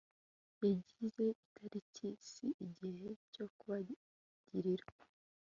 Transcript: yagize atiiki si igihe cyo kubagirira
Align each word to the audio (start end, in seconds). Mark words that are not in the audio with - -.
yagize 0.63 1.25
atiiki 1.65 2.09
si 2.31 2.47
igihe 2.67 3.09
cyo 3.33 3.45
kubagirira 3.57 4.85